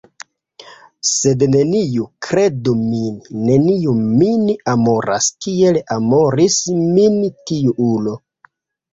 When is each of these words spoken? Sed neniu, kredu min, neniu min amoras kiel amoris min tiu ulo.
Sed 1.07 1.43
neniu, 1.55 2.05
kredu 2.27 2.71
min, 2.85 3.19
neniu 3.49 3.93
min 4.21 4.47
amoras 4.73 5.27
kiel 5.47 5.77
amoris 5.97 6.57
min 6.95 7.19
tiu 7.53 7.75
ulo. 7.89 8.15